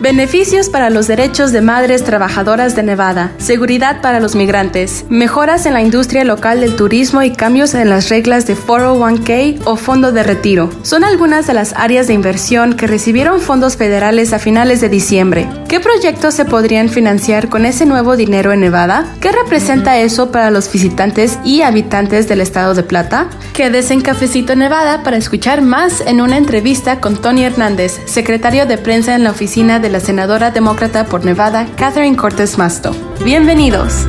[0.00, 5.72] Beneficios para los derechos de madres trabajadoras de Nevada, seguridad para los migrantes, mejoras en
[5.72, 10.22] la industria local del turismo y cambios en las reglas de 401k o fondo de
[10.22, 10.70] retiro.
[10.82, 15.48] Son algunas de las áreas de inversión que recibieron fondos federales a finales de diciembre.
[15.68, 19.04] ¿Qué proyectos se podrían financiar con ese nuevo dinero en Nevada?
[19.20, 23.28] ¿Qué representa eso para los visitantes y habitantes del estado de Plata?
[23.52, 28.78] Quédese en Cafecito Nevada para escuchar más en una entrevista con Tony Hernández, secretario de
[28.78, 32.94] prensa en la oficina de la senadora demócrata por Nevada, Catherine Cortez Masto.
[33.24, 34.06] Bienvenidos.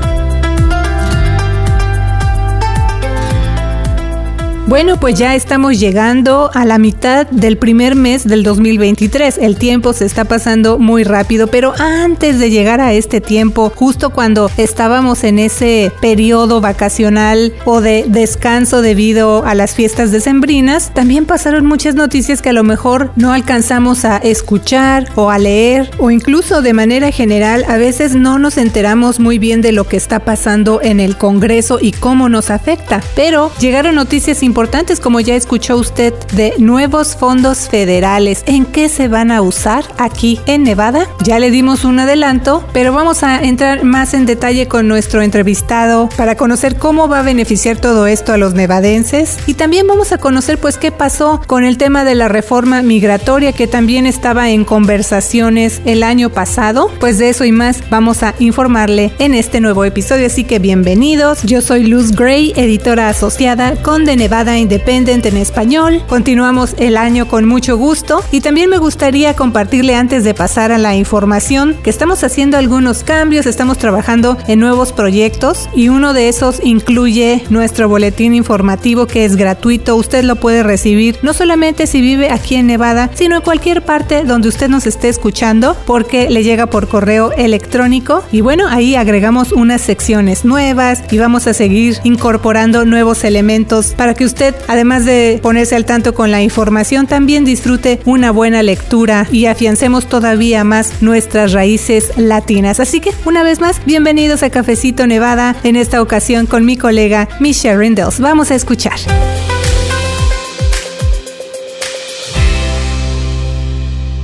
[4.69, 9.39] Bueno, pues ya estamos llegando a la mitad del primer mes del 2023.
[9.39, 14.11] El tiempo se está pasando muy rápido, pero antes de llegar a este tiempo, justo
[14.11, 21.25] cuando estábamos en ese periodo vacacional o de descanso debido a las fiestas decembrinas, también
[21.25, 26.11] pasaron muchas noticias que a lo mejor no alcanzamos a escuchar o a leer o
[26.11, 30.19] incluso de manera general a veces no nos enteramos muy bien de lo que está
[30.19, 33.01] pasando en el Congreso y cómo nos afecta.
[33.15, 38.43] Pero llegaron noticias importantes importantes, como ya escuchó usted, de nuevos fondos federales.
[38.45, 41.07] ¿En qué se van a usar aquí en Nevada?
[41.23, 46.09] Ya le dimos un adelanto, pero vamos a entrar más en detalle con nuestro entrevistado
[46.17, 50.17] para conocer cómo va a beneficiar todo esto a los nevadenses y también vamos a
[50.17, 54.65] conocer pues qué pasó con el tema de la reforma migratoria que también estaba en
[54.65, 56.91] conversaciones el año pasado.
[56.99, 61.43] Pues de eso y más vamos a informarle en este nuevo episodio, así que bienvenidos.
[61.43, 66.01] Yo soy Luz Gray, editora asociada con The Nevada Independent en español.
[66.07, 70.77] Continuamos el año con mucho gusto y también me gustaría compartirle antes de pasar a
[70.77, 76.29] la información que estamos haciendo algunos cambios, estamos trabajando en nuevos proyectos y uno de
[76.29, 79.95] esos incluye nuestro boletín informativo que es gratuito.
[79.95, 84.23] Usted lo puede recibir no solamente si vive aquí en Nevada, sino en cualquier parte
[84.23, 89.51] donde usted nos esté escuchando porque le llega por correo electrónico y bueno, ahí agregamos
[89.51, 95.39] unas secciones nuevas y vamos a seguir incorporando nuevos elementos para que usted además de
[95.41, 101.01] ponerse al tanto con la información, también disfrute una buena lectura y afiancemos todavía más
[101.01, 102.79] nuestras raíces latinas.
[102.79, 107.27] Así que, una vez más, bienvenidos a Cafecito Nevada, en esta ocasión con mi colega
[107.39, 108.19] Michelle Rindels.
[108.19, 108.99] Vamos a escuchar.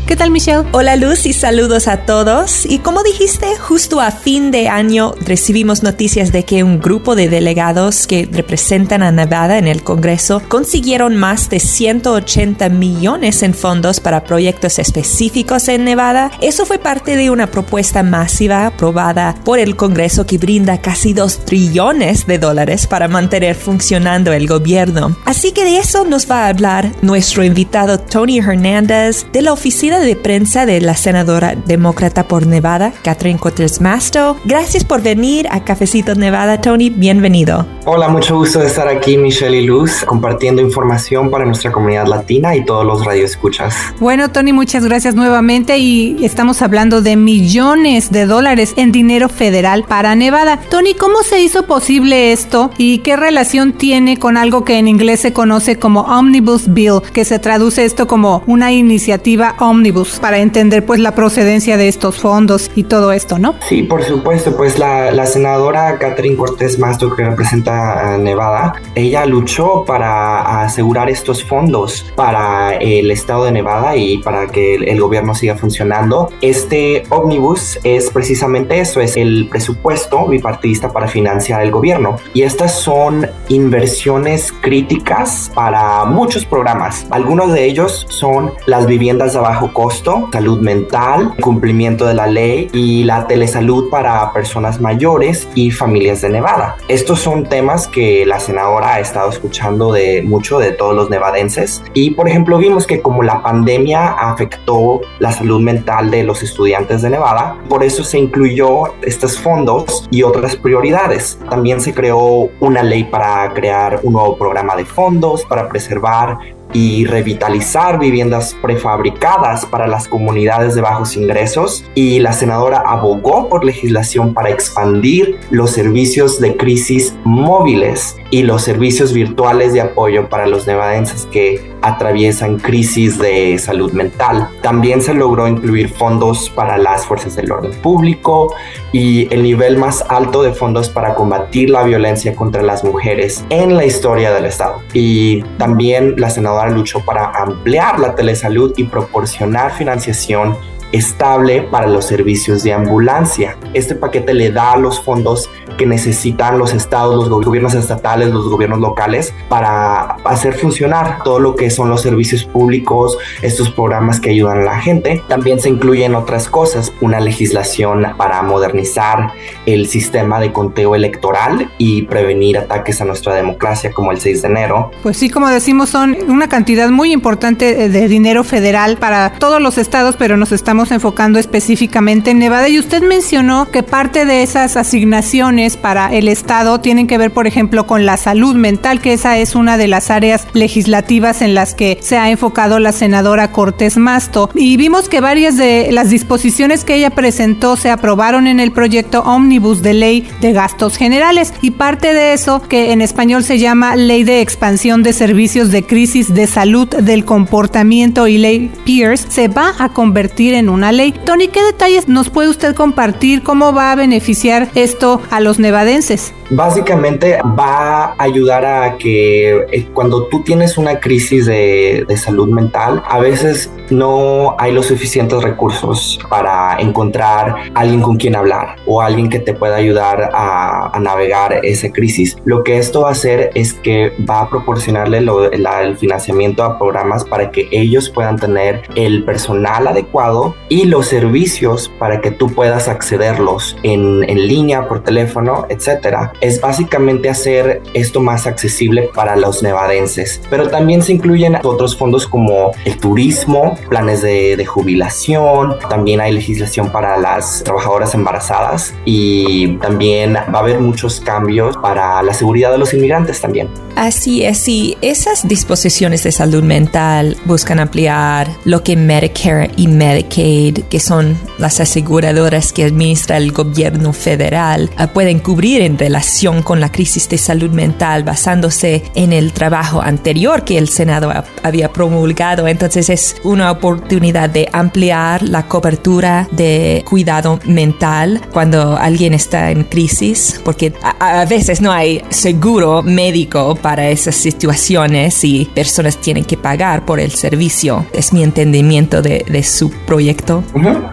[0.07, 0.67] ¿Qué tal, Michelle?
[0.71, 2.67] Hola, Luz, y saludos a todos.
[2.67, 7.27] Y como dijiste, justo a fin de año recibimos noticias de que un grupo de
[7.27, 13.99] delegados que representan a Nevada en el Congreso consiguieron más de 180 millones en fondos
[13.99, 16.29] para proyectos específicos en Nevada.
[16.39, 21.45] Eso fue parte de una propuesta masiva aprobada por el Congreso que brinda casi 2
[21.45, 25.17] trillones de dólares para mantener funcionando el gobierno.
[25.25, 29.94] Así que de eso nos va a hablar nuestro invitado Tony Hernández de la oficina
[29.99, 34.37] de prensa de la senadora demócrata por Nevada, Catherine Cortez Masto.
[34.45, 36.89] Gracias por venir a Cafecito Nevada, Tony.
[36.89, 37.65] Bienvenido.
[37.85, 42.55] Hola, mucho gusto de estar aquí, Michelle y Luz, compartiendo información para nuestra comunidad latina
[42.55, 43.75] y todos los radioescuchas.
[43.99, 49.85] Bueno, Tony, muchas gracias nuevamente y estamos hablando de millones de dólares en dinero federal
[49.87, 50.59] para Nevada.
[50.69, 55.21] Tony, ¿cómo se hizo posible esto y qué relación tiene con algo que en inglés
[55.21, 59.84] se conoce como Omnibus Bill, que se traduce esto como una iniciativa omnibus?
[60.19, 63.55] Para entender pues la procedencia de estos fondos y todo esto, ¿no?
[63.67, 69.25] Sí, por supuesto, pues la, la senadora Catherine Cortés Masto que representa a Nevada, ella
[69.25, 74.99] luchó para asegurar estos fondos para el estado de Nevada y para que el, el
[74.99, 76.29] gobierno siga funcionando.
[76.41, 82.79] Este ómnibus es precisamente eso, es el presupuesto bipartidista para financiar el gobierno y estas
[82.79, 87.05] son inversiones críticas para muchos programas.
[87.11, 92.69] Algunos de ellos son las viviendas de abajo costo, salud mental, cumplimiento de la ley
[92.73, 96.77] y la telesalud para personas mayores y familias de Nevada.
[96.87, 101.83] Estos son temas que la senadora ha estado escuchando de mucho de todos los nevadenses
[101.93, 107.01] y por ejemplo vimos que como la pandemia afectó la salud mental de los estudiantes
[107.01, 111.37] de Nevada, por eso se incluyó estos fondos y otras prioridades.
[111.49, 116.37] También se creó una ley para crear un nuevo programa de fondos para preservar
[116.75, 121.85] y revitalizar viviendas prefabricadas para las comunidades de bajos ingresos.
[121.95, 128.63] Y la senadora abogó por legislación para expandir los servicios de crisis móviles y los
[128.63, 134.49] servicios virtuales de apoyo para los nevadenses que atraviesan crisis de salud mental.
[134.61, 138.53] También se logró incluir fondos para las fuerzas del orden público
[138.91, 143.75] y el nivel más alto de fondos para combatir la violencia contra las mujeres en
[143.75, 144.81] la historia del Estado.
[144.93, 150.57] Y también la senadora luchó para ampliar la telesalud y proporcionar financiación
[150.91, 153.57] estable para los servicios de ambulancia.
[153.73, 158.79] Este paquete le da los fondos que necesitan los estados, los gobiernos estatales, los gobiernos
[158.79, 164.59] locales para hacer funcionar todo lo que son los servicios públicos, estos programas que ayudan
[164.59, 165.23] a la gente.
[165.27, 169.33] También se incluyen otras cosas, una legislación para modernizar
[169.65, 174.47] el sistema de conteo electoral y prevenir ataques a nuestra democracia como el 6 de
[174.47, 174.91] enero.
[175.03, 179.77] Pues sí, como decimos, son una cantidad muy importante de dinero federal para todos los
[179.77, 182.69] estados, pero nos estamos enfocando específicamente en Nevada.
[182.69, 187.47] Y usted mencionó que parte de esas asignaciones para el estado tienen que ver, por
[187.47, 191.73] ejemplo, con la salud mental, que esa es una de las áreas legislativas en las
[191.73, 194.49] que se ha enfocado la senadora Cortés Masto.
[194.53, 199.21] Y vimos que varias de las disposiciones que ella presentó se aprobaron en el proyecto
[199.21, 201.53] Omnibus de Ley de Gastos Generales.
[201.61, 205.83] Y parte de eso, que en español se llama Ley de Expansión de Servicios de
[205.83, 211.13] Crisis de Salud del Comportamiento y Ley Pierce, se va a convertir en una ley.
[211.25, 213.41] Tony, ¿qué detalles nos puede usted compartir?
[213.43, 216.33] ¿Cómo va a beneficiar esto a los nevadenses?
[216.49, 223.03] Básicamente va a ayudar a que eh, cuando tú tienes una crisis de, salud mental,
[223.07, 229.29] a veces no hay los suficientes recursos para encontrar alguien con quien hablar o alguien
[229.29, 232.37] que te pueda ayudar a, navegar esa crisis.
[232.45, 237.23] Lo que esto va a hacer es que va a proporcionarle el financiamiento a programas
[237.25, 242.87] para que ellos puedan tener el personal adecuado y los servicios para que tú puedas
[242.87, 249.63] accederlos en, en línea, por teléfono, etcétera es básicamente hacer esto más accesible para los
[249.63, 250.41] nevadenses.
[250.49, 256.91] Pero también se incluyen otros fondos como el turismo, planes de, jubilación, también hay legislación
[256.91, 262.79] para las trabajadoras embarazadas y también va a haber muchos cambios para la seguridad de
[262.79, 263.69] los inmigrantes también.
[263.95, 270.79] Así es, y esas disposiciones de salud mental buscan ampliar lo que Medicare y Medicaid,
[270.89, 276.91] que son las aseguradoras que administra el gobierno federal, pueden cubrir en relación con la
[276.91, 281.31] crisis de salud mental basándose en el trabajo anterior que el Senado
[281.63, 282.67] había promulgado.
[282.67, 283.35] Entonces es
[283.65, 290.93] una oportunidad de ampliar la cobertura de cuidado mental cuando alguien está en crisis, porque
[291.01, 297.19] a, veces no hay seguro médico para esas situaciones y personas tienen que pagar por
[297.19, 298.05] el servicio.
[298.13, 300.63] Es mi entendimiento de, su proyecto.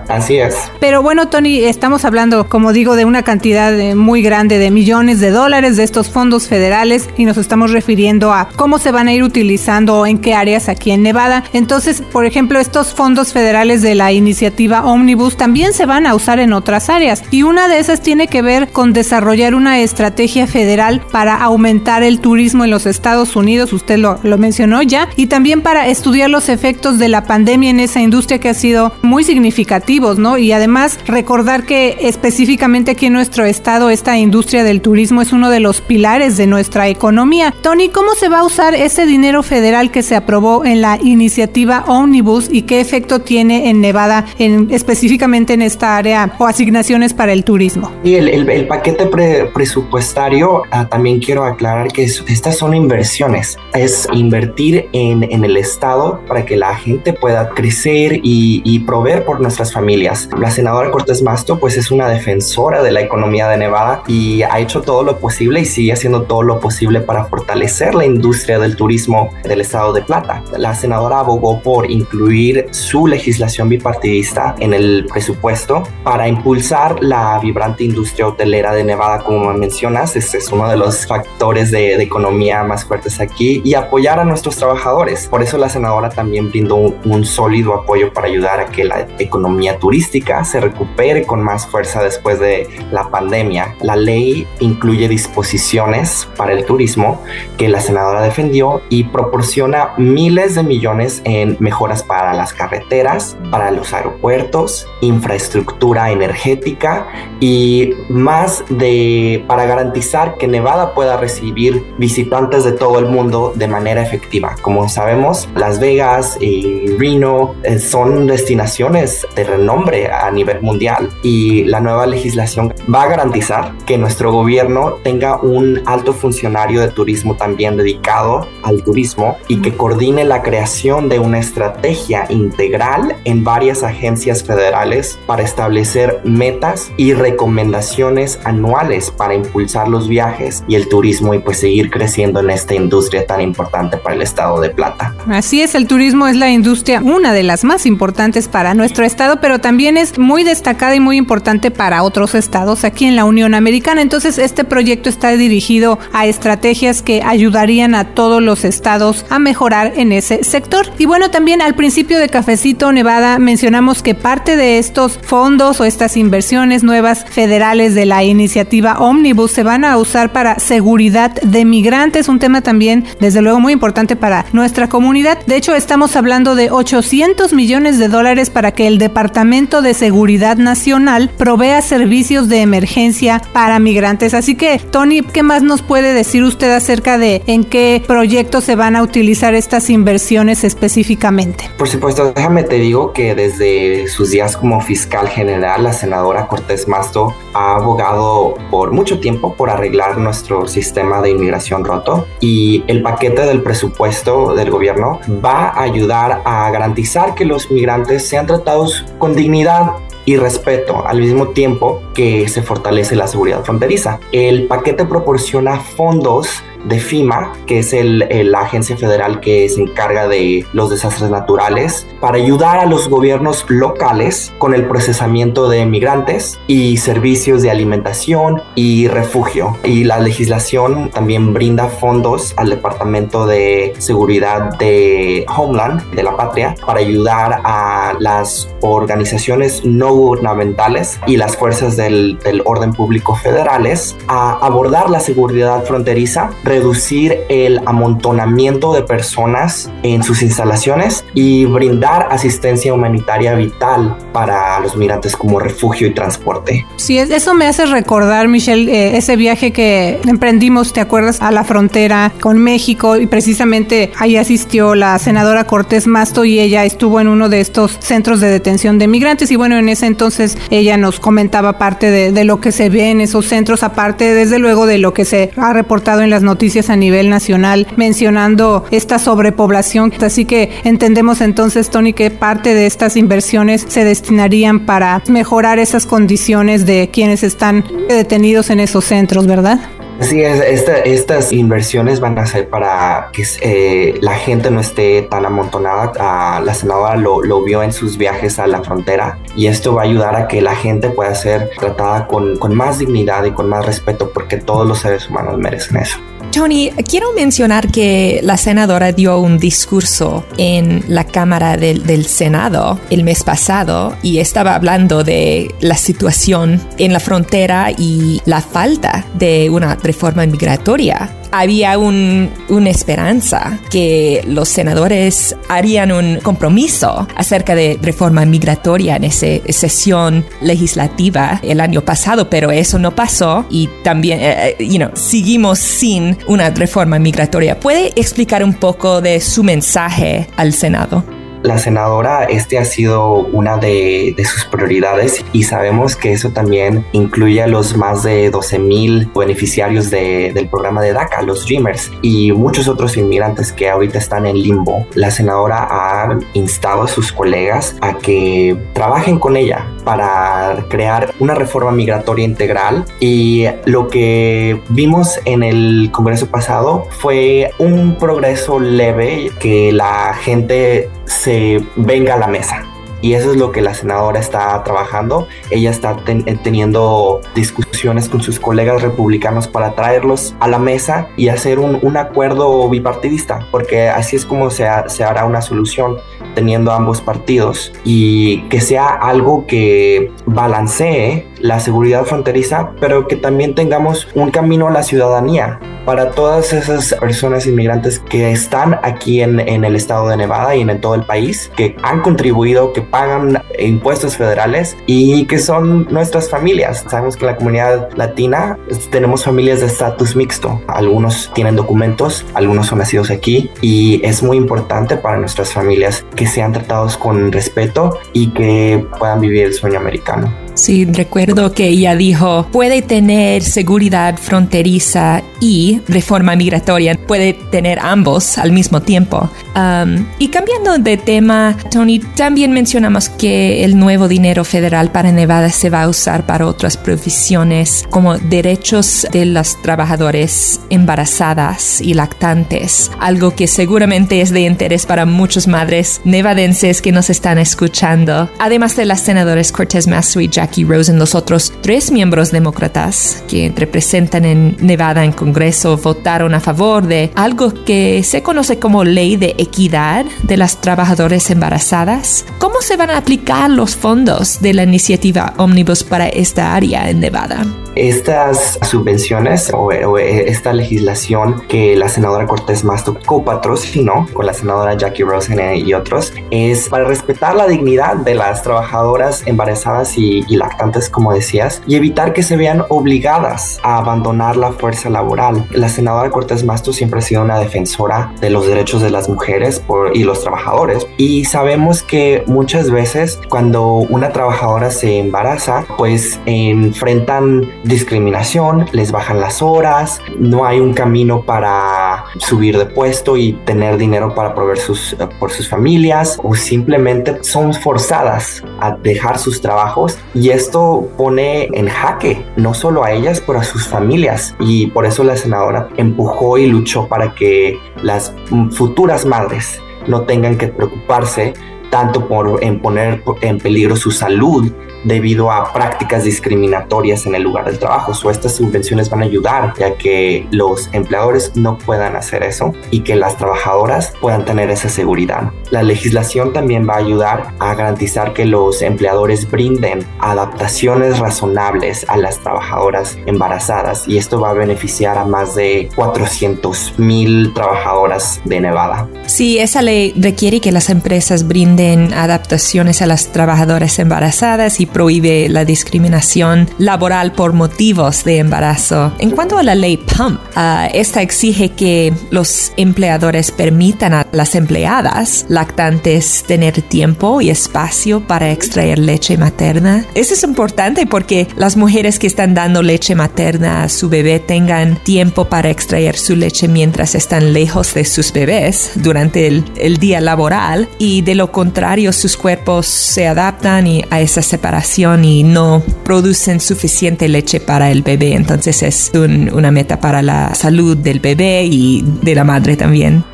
[0.08, 0.54] Así es.
[0.78, 5.30] Pero bueno, Tony, estamos hablando, como digo, de una cantidad muy grande de millones de
[5.30, 9.22] dólares de estos fondos federales y nos estamos refiriendo a cómo se van a ir
[9.22, 11.44] utilizando o en qué áreas aquí en Nevada.
[11.54, 16.38] Entonces, por ejemplo, estos fondos federales de la iniciativa Omnibus también se van a usar
[16.38, 21.02] en otras áreas y una de esas tiene que ver con desarrollar una estrategia federal
[21.10, 25.62] para aumentar el turismo en los Estados Unidos, usted lo, lo mencionó ya, y también
[25.62, 30.18] para estudiar los efectos de la pandemia en esa industria que ha sido muy significativos,
[30.18, 30.38] ¿no?
[30.38, 35.50] Y además recordar que específicamente aquí en nuestro estado esta industria del turismo es uno
[35.50, 37.54] de los pilares de nuestra economía.
[37.62, 41.84] Tony, ¿cómo se va a usar ese dinero federal que se aprobó en la iniciativa
[41.86, 47.32] Omnibus y qué efecto tiene en Nevada, en, específicamente en esta área o asignaciones para
[47.32, 47.90] el turismo?
[48.04, 49.06] Y el, paquete
[49.52, 53.56] presupuestario, ah, también quiero aclarar que estas son inversiones.
[53.74, 59.40] Es invertir en, el Estado para que la gente pueda crecer y, y proveer por
[59.40, 60.28] nuestras familias.
[60.38, 64.58] La senadora Cortés Masto, pues es una defensora de la economía de Nevada y ha
[64.60, 68.76] hecho todo lo posible y sigue haciendo todo lo posible para fortalecer la industria del
[68.76, 70.42] turismo del estado de Plata.
[70.56, 72.21] La senadora abogó por incluir
[72.70, 79.52] su legislación bipartidista en el presupuesto para impulsar la vibrante industria hotelera de Nevada, como
[79.52, 80.14] mencionas.
[80.16, 84.56] Este es uno de los factores de, economía más fuertes aquí y apoyar a nuestros
[84.56, 85.28] trabajadores.
[85.28, 89.78] Por eso la senadora también brindó un sólido apoyo para ayudar a que la economía
[89.78, 93.74] turística se recupere con más fuerza después de la pandemia.
[93.82, 97.22] La ley incluye disposiciones para el turismo
[97.56, 103.70] que la senadora defendió y proporciona miles de millones en mejoras para las carreteras, para
[103.70, 107.06] los aeropuertos, infraestructura energética
[107.40, 113.66] y más de para garantizar que Nevada pueda recibir visitantes de todo el mundo de
[113.66, 114.56] manera efectiva.
[114.60, 121.64] Como sabemos, Las Vegas y Reno eh, son destinaciones de renombre a nivel mundial y
[121.64, 126.88] la nueva legislación va a garantizar que nuestro gobierno gobierno tenga un alto funcionario de
[126.88, 133.16] turismo también dedicado al turismo y que coordine la creación de una estrategia estrategia integral
[133.24, 140.74] en varias agencias federales para establecer metas y recomendaciones anuales para impulsar los viajes y
[140.74, 144.70] el turismo y pues seguir creciendo en esta industria tan importante para el estado de
[144.70, 145.14] Plata.
[145.28, 149.40] Así es, el turismo es la industria, una de las más importantes para nuestro estado,
[149.40, 153.54] pero también es muy destacada y muy importante para otros estados aquí en la Unión
[153.54, 154.02] Americana.
[154.02, 159.92] Entonces, este proyecto está dirigido a estrategias que ayudarían a todos los estados a mejorar
[159.96, 160.86] en ese sector.
[160.98, 165.84] Y bueno, también al principio de Cafecito Nevada mencionamos que parte de estos fondos o
[165.84, 171.66] estas inversiones nuevas federales de la iniciativa Omnibus se van a usar para seguridad de
[171.66, 175.38] migrantes, un tema también desde luego muy importante para nuestra comunidad.
[175.46, 180.56] De hecho, estamos hablando de 800 millones de dólares para que el Departamento de Seguridad
[180.56, 184.32] Nacional provea servicios de emergencia para migrantes.
[184.32, 188.76] Así que, Tony, ¿qué más nos puede decir usted acerca de en qué proyectos se
[188.76, 191.68] van a utilizar estas inversiones específicamente?
[191.82, 196.86] Por supuesto, déjame te digo que desde sus días como fiscal general, la senadora Cortés
[196.86, 203.02] Masto ha abogado por mucho tiempo por arreglar nuestro sistema de inmigración roto y el
[203.02, 209.04] paquete del presupuesto del gobierno va a ayudar a garantizar que los migrantes sean tratados
[209.18, 209.90] con dignidad
[210.24, 214.20] y respeto al mismo tiempo que se fortalece la seguridad fronteriza.
[214.30, 220.28] El paquete proporciona fondos de FIMA, que es el, la agencia federal que se encarga
[220.28, 226.58] de los desastres naturales, para ayudar a los gobiernos locales con el procesamiento de migrantes
[226.66, 229.76] y servicios de alimentación y refugio.
[229.84, 236.74] Y la legislación también brinda fondos al Departamento de Seguridad de Homeland, de la Patria,
[236.84, 244.16] para ayudar a las organizaciones no gubernamentales y las fuerzas del, del orden público federales
[244.28, 252.28] a abordar la seguridad fronteriza reducir el amontonamiento de personas en sus instalaciones y brindar
[252.30, 256.86] asistencia humanitaria vital para los migrantes como refugio y transporte.
[256.96, 261.42] Sí, eso me hace recordar, Michelle, eh, ese viaje que emprendimos, ¿te acuerdas?
[261.42, 266.86] A la frontera con México y precisamente ahí asistió la senadora Cortés Masto y ella
[266.86, 270.56] estuvo en uno de estos centros de detención de migrantes y bueno, en ese entonces
[270.70, 274.58] ella nos comentaba parte de, de lo que se ve en esos centros, aparte desde
[274.58, 278.84] luego de lo que se ha reportado en las noticias noticias a nivel nacional mencionando
[278.92, 280.12] esta sobrepoblación.
[280.22, 286.06] Así que entendemos entonces, Tony, que parte de estas inversiones se destinarían para mejorar esas
[286.06, 289.80] condiciones de quienes están detenidos en esos centros, ¿verdad?
[290.20, 296.12] Sí, estas inversiones van a ser para que eh, la gente no esté tan amontonada.
[296.20, 300.02] Ah, la senadora lo, lo, vio en sus viajes a la frontera y esto va
[300.02, 303.68] a ayudar a que la gente pueda ser tratada con, con más dignidad y con
[303.68, 306.18] más respeto porque todos los seres humanos merecen eso.
[306.52, 313.00] Tony, quiero mencionar que la senadora dio un discurso en la Cámara del, del, Senado
[313.08, 319.24] el mes pasado y estaba hablando de la situación en la frontera y la falta
[319.34, 327.74] de una reforma migratoria había un, una esperanza que los senadores harían un compromiso acerca
[327.74, 333.88] de reforma migratoria en esa sesión legislativa el año pasado, pero eso no pasó y
[334.02, 337.78] también, eh, eh, you know, seguimos sin una reforma migratoria.
[337.78, 341.41] ¿Puede explicar un poco de su mensaje al Senado?
[341.62, 347.62] La senadora, este ha sido una de, sus prioridades y sabemos que eso también incluye
[347.62, 352.88] a los más de 12 mil beneficiarios del programa de DACA, los Dreamers, y muchos
[352.88, 355.06] otros inmigrantes que ahorita están en limbo.
[355.14, 361.54] La senadora ha instado a sus colegas a que trabajen con ella para crear una
[361.54, 369.50] reforma migratoria integral y lo que vimos en el Congreso pasado fue un progreso leve
[369.60, 372.84] que la gente se venga a la mesa.
[373.22, 375.46] Y eso es lo que la senadora está trabajando.
[375.70, 381.48] Ella está eh, teniendo discusiones con sus colegas republicanos para traerlos a la mesa y
[381.48, 386.18] hacer un, un acuerdo bipartidista, porque así es como se, se hará una solución
[386.56, 393.74] teniendo ambos partidos y que sea algo que balancee la seguridad fronteriza, pero que también
[393.74, 399.60] tengamos un camino a la ciudadanía para todas esas personas inmigrantes que están aquí en,
[399.60, 403.62] en, el estado de Nevada y en todo el país, que han contribuido, que pagan
[403.78, 407.04] impuestos federales y que son nuestras familias.
[407.08, 408.78] Sabemos que en la comunidad latina
[409.10, 410.80] tenemos familias de estatus mixto.
[410.88, 416.46] Algunos tienen documentos, algunos son nacidos aquí y es muy importante para nuestras familias que
[416.46, 420.52] sean tratados con respeto y que puedan vivir el sueño americano.
[420.74, 428.58] Sí, recuerdo que ella dijo, puede tener seguridad fronteriza y reforma migratoria, puede tener ambos
[428.58, 429.50] al mismo tiempo.
[429.76, 435.70] Um, y cambiando de tema, Tony, también mencionamos que el nuevo dinero federal para Nevada
[435.70, 443.10] se va a usar para otras provisiones como derechos de los trabajadores embarazadas y lactantes,
[443.20, 448.96] algo que seguramente es de interés para muchas madres nevadenses que nos están escuchando, además
[448.96, 454.44] de las senadoras Cortez Masto y Jackie Rosen, los otros tres miembros demócratas que representan
[454.44, 459.56] en Nevada en Congreso votaron a favor de algo que se conoce como ley de
[459.58, 462.44] equidad de las trabajadoras embarazadas.
[462.60, 467.20] ¿Cómo se van a aplicar los fondos de la iniciativa Omnibus para esta área en
[467.20, 467.64] Nevada?
[467.94, 475.22] Estas subvenciones o, esta legislación que la senadora Cortés Masto copatrocinó con la senadora Jackie
[475.22, 481.32] Rosen y otros es para respetar la dignidad de las trabajadoras embarazadas y, lactantes, como
[481.34, 485.66] decías, y evitar que se vean obligadas a abandonar la fuerza laboral.
[485.70, 489.82] La senadora Cortés Masto siempre ha sido una defensora de los derechos de las mujeres
[490.14, 497.70] y los trabajadores y sabemos que muchas veces cuando una trabajadora se embaraza, pues enfrentan
[497.84, 503.98] discriminación, les bajan las horas, no hay un camino para subir de puesto y tener
[503.98, 509.60] dinero para proveer sus, eh, por sus familias o simplemente son forzadas a dejar sus
[509.60, 510.18] trabajos.
[510.34, 514.54] Y esto pone en jaque no solo a ellas, pero a sus familias.
[514.60, 518.32] Y por eso la senadora empujó y luchó para que las
[518.70, 521.54] futuras madres no tengan que preocuparse
[521.92, 524.72] tanto por en poner en peligro su salud
[525.04, 528.12] debido a prácticas discriminatorias en el lugar del trabajo.
[528.24, 533.00] O estas subvenciones van a ayudar ya que los empleadores no puedan hacer eso y
[533.00, 535.50] que las trabajadoras puedan tener esa seguridad.
[535.70, 542.16] La legislación también va a ayudar a garantizar que los empleadores brinden adaptaciones razonables a
[542.16, 548.60] las trabajadoras embarazadas y esto va a beneficiar a más de 400 mil trabajadoras de
[548.60, 549.08] Nevada.
[549.26, 555.48] Sí, esa ley requiere que las empresas brinden adaptaciones a las trabajadoras embarazadas y prohíbe
[555.48, 559.12] la discriminación laboral por motivos de embarazo.
[559.18, 564.54] En cuanto a la ley PUMP, ah, esta exige que los empleadores permitan a las
[564.54, 570.04] empleadas lactantes tener tiempo y espacio para extraer leche materna.
[570.14, 574.96] Eso es importante porque las mujeres que están dando leche materna a su bebé tengan
[574.96, 579.62] tiempo para extraer su leche mientras están lejos de sus bebés durante el,
[580.02, 584.81] día laboral y de lo contrario sus cuerpos se adaptan a esa separación
[585.24, 588.34] y no producen suficiente leche para el bebé.
[588.34, 593.24] Entonces es una meta para la salud del bebé y de la madre también.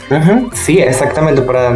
[0.55, 1.71] Sí, exactamente para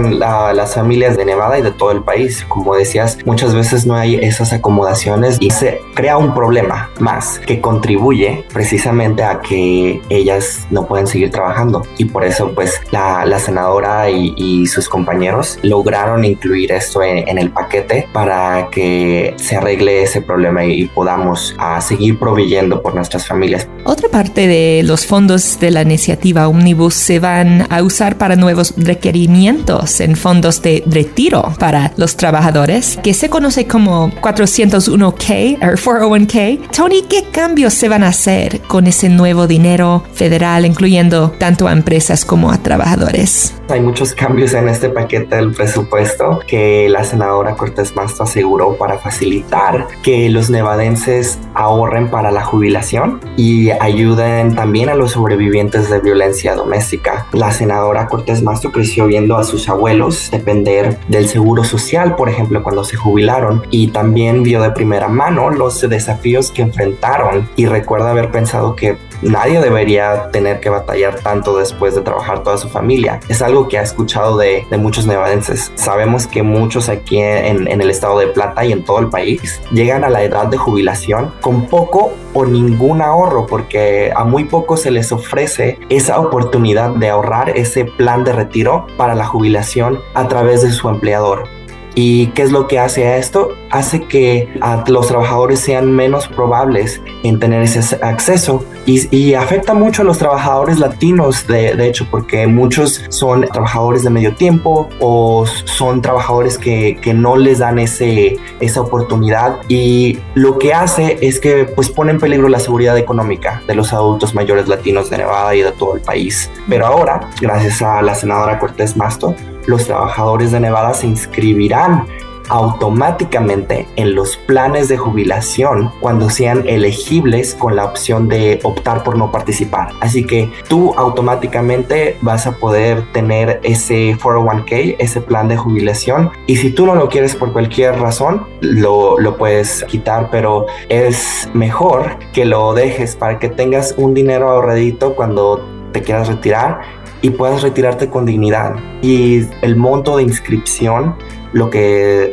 [0.53, 2.45] las familias de Nevada y de todo el país.
[2.49, 7.61] Como decías, muchas veces no hay esas acomodaciones y se crea un problema más que
[7.61, 11.83] contribuye precisamente a que ellas no pueden seguir trabajando.
[11.99, 18.09] Y por eso pues la, senadora y, sus compañeros lograron incluir esto en, el paquete
[18.13, 23.69] para que se arregle ese problema y, podamos a seguir proveyendo por nuestras familias.
[23.85, 28.75] Otra parte de los fondos de la iniciativa Omnibus se van a usar para nuevos
[28.77, 36.71] requerimientos en fondos de retiro para los trabajadores, que se conoce como 401k o 401k.
[36.71, 41.73] Tony, ¿qué cambios se van a hacer con ese nuevo dinero federal, incluyendo tanto a
[41.73, 43.57] empresas como a trabajadores?
[43.69, 48.99] Hay muchos cambios en este paquete del presupuesto que la senadora Cortés Masto aseguró para
[48.99, 56.01] facilitar que los nevadenses ahorren para la jubilación y ayuden también a los sobrevivientes de
[56.01, 57.27] violencia doméstica.
[57.33, 62.63] La senadora Cortés Masto creció viendo a sus abuelos depender del seguro social, por ejemplo,
[62.63, 67.49] cuando se jubilaron, y también vio de primera mano los desafíos que enfrentaron.
[67.57, 72.57] Y recuerda haber pensado que nadie debería tener que batallar tanto después de trabajar toda
[72.57, 73.21] su familia.
[73.29, 75.71] Es algo que ha escuchado de, muchos nevadenses.
[75.77, 79.61] Sabemos que muchos aquí en, en el estado de Plata y en todo el país
[79.73, 84.83] llegan a la edad de jubilación con poco o ningún ahorro porque a muy pocos
[84.83, 90.29] se les ofrece esa oportunidad de ahorrar ese plan de retiro para la jubilación a
[90.29, 91.62] través de su empleador.
[91.95, 93.51] ¿Y qué es lo que hace esto?
[93.71, 94.49] Hace que
[94.87, 100.79] los trabajadores sean menos probables en tener ese acceso y, afecta mucho a los trabajadores
[100.79, 107.15] latinos, de, hecho, porque muchos son trabajadores de medio tiempo o son trabajadores que, que,
[107.15, 112.19] no les dan ese, esa oportunidad y lo que hace es que pues pone en
[112.19, 116.03] peligro la seguridad económica de los adultos mayores latinos de Nevada y de todo el
[116.03, 116.51] país.
[116.69, 119.35] Pero ahora, gracias a la senadora Cortés Masto,
[119.67, 122.07] los trabajadores de Nevada se inscribirán
[122.49, 129.17] automáticamente en los planes de jubilación cuando sean elegibles con la opción de optar por
[129.17, 129.91] no participar.
[130.01, 136.57] Así que tú automáticamente vas a poder tener ese 401k, ese plan de jubilación y
[136.57, 142.19] si tú no lo quieres por cualquier razón, lo, lo puedes quitar, pero es mejor
[142.33, 147.63] que lo dejes para que tengas un dinero ahorradito cuando te quieras retirar y puedas
[147.63, 148.75] retirarte con dignidad.
[149.01, 151.17] Y el monto de inscripción
[151.53, 152.33] lo que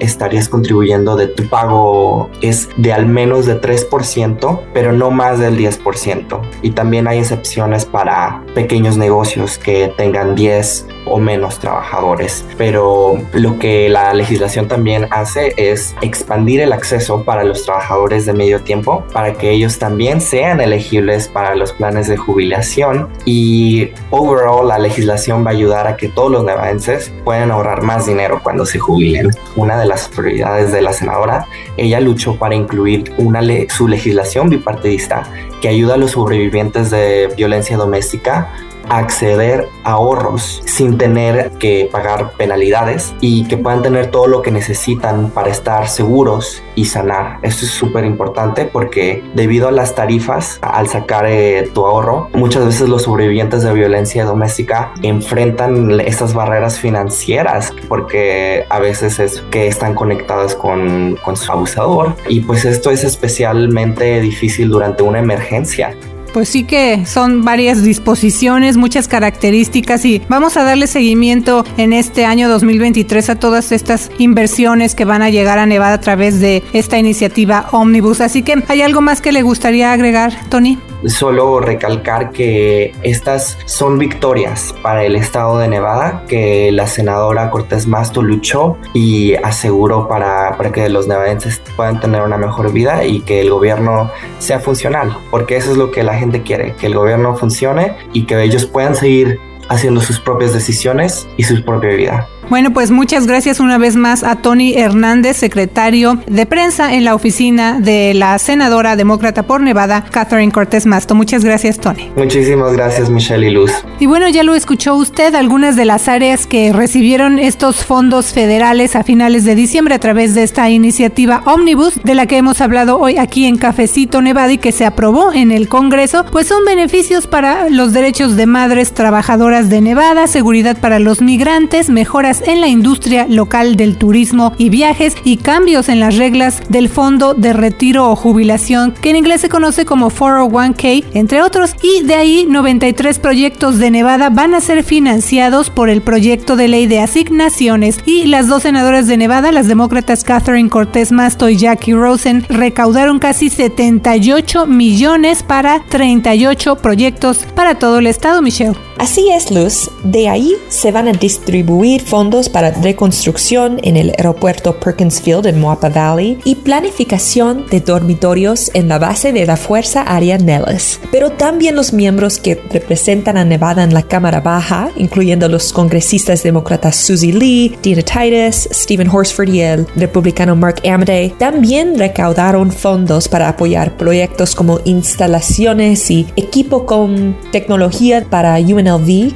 [0.00, 5.58] estarías contribuyendo de tu pago es de al menos de 3%, pero no más del
[5.58, 6.40] 10%.
[6.62, 12.44] Y también hay excepciones para pequeños negocios que tengan 10 o menos trabajadores.
[12.56, 18.32] Pero lo que la legislación también hace es expandir el acceso para los trabajadores de
[18.32, 24.68] medio tiempo para que ellos también sean elegibles para los planes de jubilación y overall
[24.68, 28.64] la legislación va a ayudar a que todos los nevadenses puedan ahorrar más dinero cuando
[28.64, 29.30] se jubilen.
[29.56, 35.24] Una de las prioridades de la senadora, ella luchó para incluir una su legislación bipartidista
[35.60, 38.52] que ayuda a los sobrevivientes de violencia doméstica
[38.88, 44.50] acceder a ahorros sin tener que pagar penalidades y que puedan tener todo lo que
[44.50, 47.38] necesitan para estar seguros y sanar.
[47.42, 52.66] Esto es súper importante porque debido a las tarifas al sacar eh, tu ahorro, muchas
[52.66, 59.66] veces los sobrevivientes de violencia doméstica enfrentan estas barreras financieras porque a veces es que
[59.66, 65.94] están conectadas con, con su abusador y pues esto es especialmente difícil durante una emergencia
[66.34, 72.26] pues sí que son varias disposiciones, muchas características y vamos a darle seguimiento en este
[72.26, 76.64] año 2023 a todas estas inversiones que van a llegar a Nevada a través de
[76.72, 78.20] esta iniciativa Omnibus.
[78.20, 80.76] Así que, ¿hay algo más que le gustaría agregar, Tony?
[81.06, 87.86] Solo recalcar que estas son victorias para el estado de Nevada que la senadora Cortés
[87.86, 93.20] Masto luchó y aseguró para, para que los nevadenses puedan tener una mejor vida y
[93.20, 96.94] que el gobierno sea funcional, porque eso es lo que la gente quiere, que el
[96.94, 102.28] gobierno funcione y que ellos puedan seguir haciendo sus propias decisiones y su propia vida.
[102.50, 107.14] Bueno, pues muchas gracias una vez más a Tony Hernández, secretario de prensa en la
[107.14, 111.14] oficina de la senadora demócrata por Nevada, Catherine Cortés Masto.
[111.14, 112.10] Muchas gracias, Tony.
[112.16, 113.72] Muchísimas gracias, Michelle y Luz.
[113.98, 118.96] Y bueno, ya lo escuchó usted, algunas de las áreas que recibieron estos fondos federales
[118.96, 122.98] a finales de diciembre a través de esta iniciativa Omnibus, de la que hemos hablado
[122.98, 127.26] hoy aquí en Cafecito Nevada y que se aprobó en el Congreso, pues son beneficios
[127.26, 132.68] para los derechos de madres trabajadoras de Nevada, seguridad para los migrantes, mejoras en la
[132.68, 138.10] industria local del turismo y viajes y cambios en las reglas del fondo de retiro
[138.10, 143.18] o jubilación, que en inglés se conoce como 401k, entre otros, y de ahí 93
[143.18, 148.26] proyectos de Nevada van a ser financiados por el proyecto de ley de asignaciones y
[148.26, 153.50] las dos senadoras de Nevada, las demócratas Catherine Cortés Masto y Jackie Rosen, recaudaron casi
[153.50, 158.76] 78 millones para 38 proyectos para todo el estado, Michelle.
[158.98, 159.90] Así es, Luz.
[160.04, 165.60] De ahí se van a distribuir fondos para reconstrucción en el aeropuerto Perkins Field en
[165.60, 171.00] Moapa Valley y planificación de dormitorios en la base de la Fuerza Aérea Nellis.
[171.10, 176.42] Pero también los miembros que representan a Nevada en la Cámara Baja, incluyendo los congresistas
[176.42, 183.28] demócratas Susie Lee, Dina Titus, Stephen Horsford y el republicano Mark Amday, también recaudaron fondos
[183.28, 188.83] para apoyar proyectos como instalaciones y equipo con tecnología para UN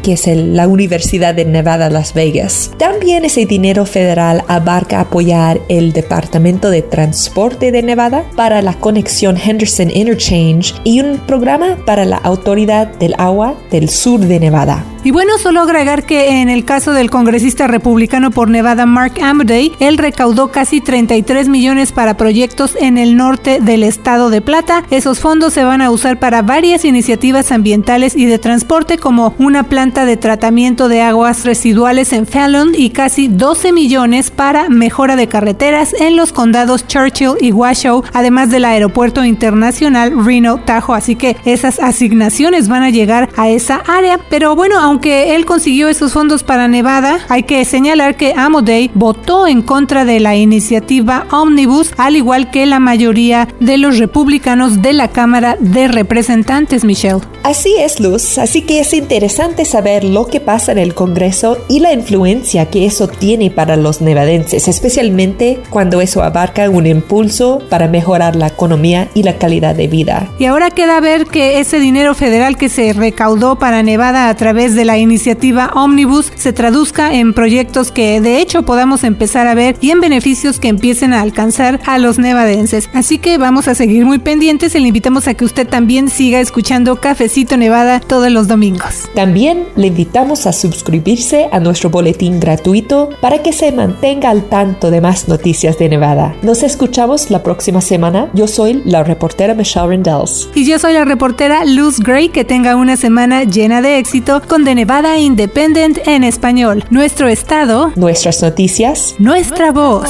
[0.03, 2.71] que es la Universidad de Nevada, Las Vegas.
[2.77, 9.39] También ese dinero federal abarca apoyar el Departamento de Transporte de Nevada para la conexión
[9.39, 14.85] Henderson Interchange y un programa para la Autoridad del Agua del Sur de Nevada.
[15.05, 19.73] Y bueno, solo agregar que en el caso del congresista republicano por Nevada Mark Amday,
[19.79, 24.85] él recaudó casi 33 millones para proyectos en el norte del estado de Plata.
[24.91, 29.65] Esos fondos se van a usar para varias iniciativas ambientales y de transporte como una
[29.65, 35.29] planta de tratamiento de aguas residuales en Fallon y casi 12 millones para mejora de
[35.29, 40.97] carreteras en los condados Churchill y Washoe, además del aeropuerto internacional Reno Tahoe.
[40.97, 44.19] Así que esas asignaciones van a llegar a esa área.
[44.29, 49.47] Pero bueno, aunque él consiguió esos fondos para Nevada, hay que señalar que Amodei votó
[49.47, 54.93] en contra de la iniciativa Omnibus, al igual que la mayoría de los republicanos de
[54.93, 57.21] la Cámara de Representantes, Michelle.
[57.45, 58.39] Así es, Luz.
[58.39, 62.71] Así que es interesante interesante saber lo que pasa en el Congreso y la influencia
[62.71, 68.47] que eso tiene para los nevadenses, especialmente cuando eso abarca un impulso para mejorar la
[68.47, 70.31] economía y la calidad de vida.
[70.39, 74.75] Y ahora queda ver que ese dinero federal que se recaudó para Nevada a través
[74.75, 79.77] de la iniciativa Omnibus se traduzca en proyectos que de hecho podamos empezar a ver
[79.83, 82.89] y en beneficios que empiecen a alcanzar a los nevadenses.
[82.95, 86.41] Así que vamos a seguir muy pendientes y le invitamos a que usted también siga
[86.41, 89.11] escuchando Cafecito Nevada todos los domingos.
[89.19, 94.93] También le invitamos a suscribirse a nuestro boletín gratuito para que se mantenga al tanto
[94.93, 96.37] de más noticias de Nevada.
[96.43, 98.31] Nos escuchamos la próxima semana.
[98.33, 100.49] Yo soy la reportera Michelle Rendells.
[100.55, 102.29] Y yo soy la reportera Luz Gray.
[102.29, 106.85] Que tenga una semana llena de éxito con The Nevada Independent en español.
[106.89, 110.09] Nuestro estado, nuestras noticias, nuestra voz.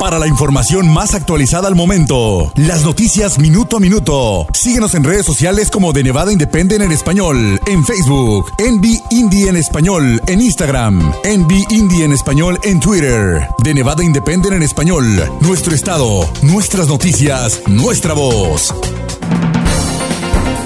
[0.00, 4.46] Para la información más actualizada al momento, las noticias minuto a minuto.
[4.54, 9.56] Síguenos en redes sociales como de Nevada Independent en español, en Facebook, Envy Indie en
[9.56, 15.04] español, en Instagram, Envy Indie en español en Twitter, de Nevada Independent en español,
[15.40, 18.74] nuestro estado, nuestras noticias, nuestra voz.